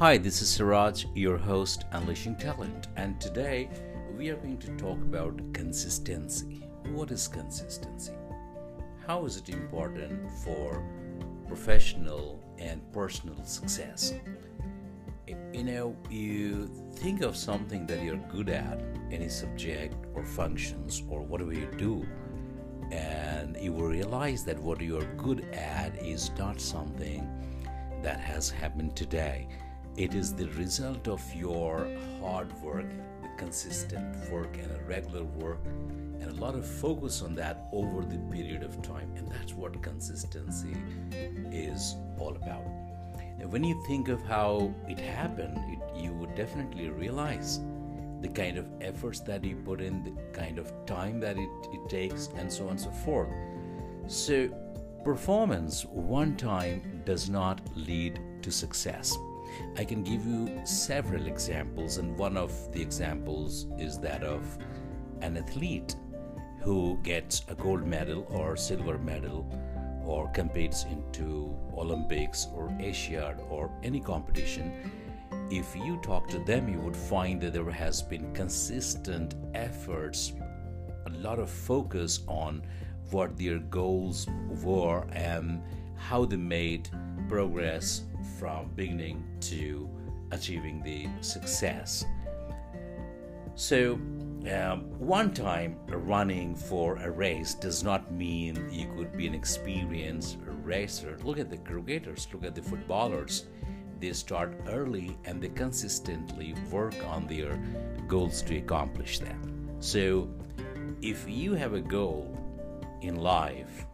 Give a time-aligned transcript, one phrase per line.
[0.00, 3.68] Hi, this is Siraj, your host, Unleashing Talent, and today
[4.16, 6.64] we are going to talk about consistency.
[6.92, 8.14] What is consistency?
[9.06, 10.82] How is it important for
[11.46, 14.14] professional and personal success?
[15.26, 18.80] You know, you think of something that you're good at,
[19.12, 22.06] any subject or functions or whatever you do,
[22.90, 27.28] and you will realize that what you're good at is not something
[28.02, 29.46] that has happened today
[30.00, 31.86] it is the result of your
[32.22, 32.88] hard work,
[33.20, 38.02] the consistent work, and a regular work, and a lot of focus on that over
[38.02, 39.12] the period of time.
[39.14, 40.74] And that's what consistency
[41.52, 42.64] is all about.
[43.38, 47.60] And when you think of how it happened, it, you would definitely realize
[48.22, 51.90] the kind of efforts that you put in, the kind of time that it, it
[51.90, 53.28] takes, and so on and so forth.
[54.06, 54.48] So,
[55.04, 59.14] performance one time does not lead to success.
[59.76, 64.58] I can give you several examples, and one of the examples is that of
[65.20, 65.96] an athlete
[66.60, 69.46] who gets a gold medal or silver medal
[70.04, 74.90] or competes into Olympics or Asiad or any competition.
[75.50, 80.32] If you talk to them, you would find that there has been consistent efforts,
[81.06, 82.62] a lot of focus on
[83.10, 84.26] what their goals
[84.62, 85.62] were and
[86.00, 86.88] how they made
[87.28, 88.02] progress
[88.38, 89.88] from beginning to
[90.32, 92.04] achieving the success.
[93.54, 93.94] So,
[94.50, 100.38] um, one time running for a race does not mean you could be an experienced
[100.64, 101.18] racer.
[101.22, 103.46] Look at the cricketers, look at the footballers.
[104.00, 107.60] They start early and they consistently work on their
[108.08, 109.68] goals to accomplish them.
[109.80, 110.30] So,
[111.02, 112.34] if you have a goal
[113.02, 113.86] in life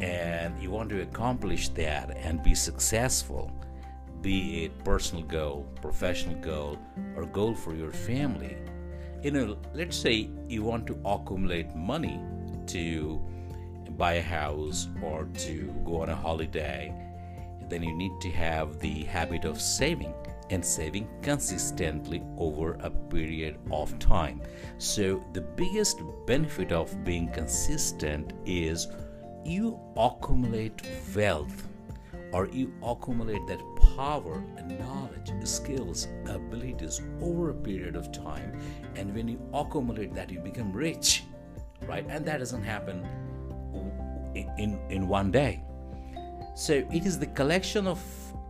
[0.00, 3.50] and you want to accomplish that and be successful,
[4.20, 6.78] be it personal goal, professional goal,
[7.16, 8.56] or goal for your family,
[9.22, 12.20] you know, let's say you want to accumulate money
[12.66, 13.20] to
[13.96, 16.94] buy a house or to go on a holiday,
[17.68, 20.14] then you need to have the habit of saving
[20.48, 24.40] and saving consistently over a period of time.
[24.78, 28.88] So, the biggest benefit of being consistent is
[29.44, 30.82] you accumulate
[31.14, 31.68] wealth
[32.32, 33.60] or you accumulate that
[33.96, 38.58] power and knowledge, skills, abilities over a period of time.
[38.96, 41.24] And when you accumulate that, you become rich,
[41.86, 42.06] right?
[42.08, 43.04] And that doesn't happen
[44.34, 45.62] in, in one day.
[46.54, 48.00] So it is the collection of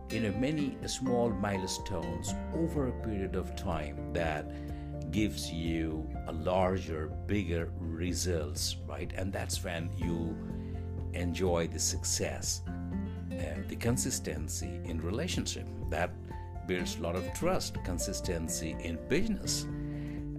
[0.09, 4.45] you know many small milestones over a period of time that
[5.11, 9.11] gives you a larger, bigger results, right?
[9.15, 10.35] And that's when you
[11.13, 12.61] enjoy the success
[13.31, 15.67] and the consistency in relationship.
[15.89, 16.11] That
[16.67, 19.67] builds a lot of trust consistency in business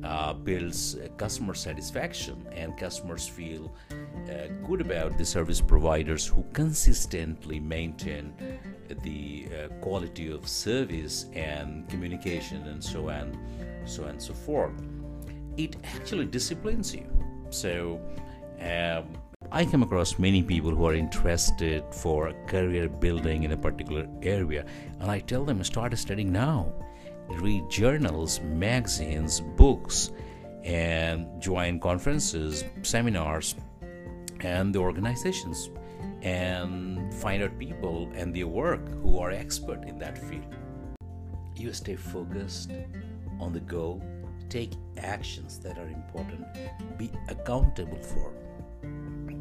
[0.05, 6.45] uh, builds uh, customer satisfaction and customers feel uh, good about the service providers who
[6.53, 8.33] consistently maintain
[9.03, 13.39] the uh, quality of service and communication and so on
[13.85, 14.73] so on and so forth.
[15.57, 17.07] It actually disciplines you.
[17.51, 18.01] So
[18.61, 19.17] um,
[19.55, 24.65] I come across many people who are interested for career building in a particular area,
[24.99, 26.73] and I tell them start studying now.
[27.29, 30.11] Read journals, magazines, books,
[30.65, 33.55] and join conferences, seminars,
[34.41, 35.69] and the organizations,
[36.23, 40.57] and find out people and their work who are expert in that field.
[41.57, 42.73] You stay focused
[43.39, 44.03] on the goal,
[44.49, 46.47] take actions that are important,
[46.97, 48.33] be accountable for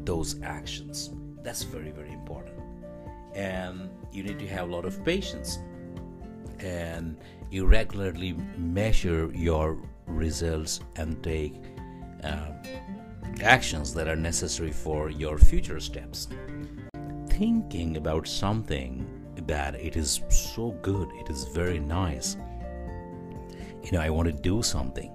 [0.04, 1.10] those actions.
[1.42, 2.56] That's very, very important.
[3.34, 5.58] And you need to have a lot of patience.
[6.58, 7.16] And
[7.50, 11.54] you regularly measure your results and take
[12.22, 12.52] uh,
[13.42, 16.28] actions that are necessary for your future steps.
[17.28, 19.06] Thinking about something
[19.46, 22.36] that it is so good, it is very nice.
[23.82, 25.12] You know, I want to do something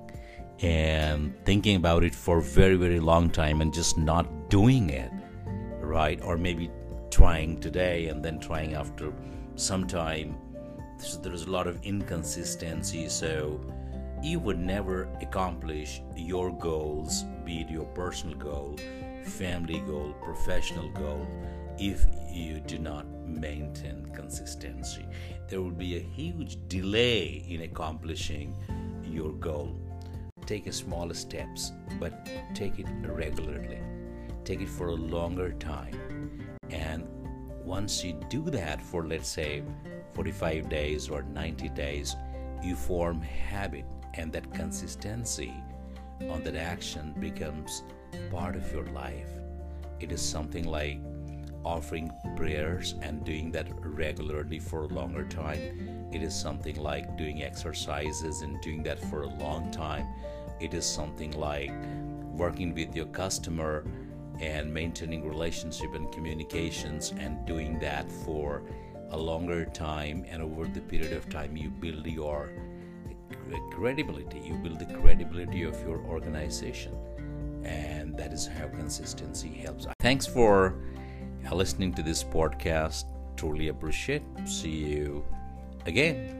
[0.62, 5.12] and thinking about it for very very long time and just not doing it
[5.88, 6.20] right?
[6.22, 6.70] Or maybe
[7.10, 9.14] trying today and then trying after
[9.56, 10.38] some time.
[11.00, 13.60] So there's a lot of inconsistency so
[14.22, 18.76] you would never accomplish your goals be it your personal goal
[19.24, 21.28] family goal professional goal
[21.78, 25.06] if you do not maintain consistency.
[25.48, 28.56] There will be a huge delay in accomplishing
[29.04, 29.80] your goal.
[30.48, 33.80] Take small steps, but take it regularly.
[34.48, 36.48] Take it for a longer time.
[36.70, 37.06] And
[37.66, 39.62] once you do that for let's say
[40.14, 42.16] 45 days or 90 days
[42.64, 43.84] you form habit
[44.14, 45.54] and that consistency
[46.30, 47.84] on that action becomes
[48.32, 49.28] part of your life.
[50.00, 51.02] It is something like
[51.66, 56.10] offering prayers and doing that regularly for a longer time.
[56.14, 60.08] It is something like doing exercises and doing that for a long time.
[60.62, 61.74] It is something like
[62.32, 63.84] working with your customer
[64.40, 68.64] and maintaining relationship and communications and doing that for
[69.12, 72.52] a longer time and over the period of time you build your
[73.72, 76.94] credibility you build the credibility of your organization.
[77.64, 79.88] And that is how consistency helps.
[80.00, 80.76] Thanks for
[81.50, 83.06] uh, listening to this podcast.
[83.36, 84.24] Truly appreciate.
[84.46, 85.26] See you
[85.86, 86.38] again